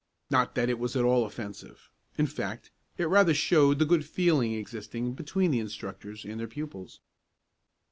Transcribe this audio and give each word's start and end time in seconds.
Not 0.31 0.55
that 0.55 0.67
it 0.67 0.79
was 0.79 0.95
at 0.95 1.03
all 1.03 1.25
offensive; 1.25 1.91
in 2.17 2.25
fact, 2.25 2.71
it 2.97 3.03
rather 3.05 3.35
showed 3.35 3.77
the 3.77 3.85
good 3.85 4.03
feeling 4.03 4.53
existing 4.55 5.13
between 5.13 5.51
the 5.51 5.59
instructors 5.59 6.25
and 6.25 6.39
their 6.39 6.47
pupils. 6.47 7.01